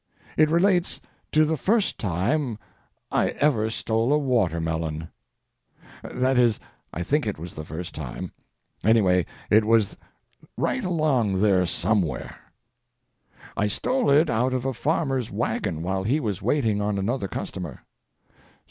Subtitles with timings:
[0.35, 0.99] It relates
[1.31, 2.57] to the first time
[3.11, 5.09] I ever stole a watermelon;
[6.01, 6.59] that is,
[6.91, 8.31] I think it was the first time;
[8.83, 9.97] anyway, it was
[10.57, 12.35] right along there somewhere.
[13.55, 17.85] I stole it out of a farmer's wagon while he was waiting on another customer.